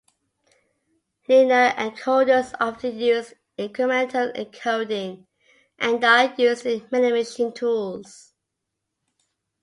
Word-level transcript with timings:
Linear 1.29 1.75
encoders 1.77 2.55
often 2.59 2.97
use 2.97 3.35
incremental 3.59 4.35
encoding 4.35 5.27
and 5.77 6.03
are 6.03 6.33
used 6.39 6.65
in 6.65 6.87
many 6.91 7.11
machine 7.11 7.53
tools. 7.53 8.33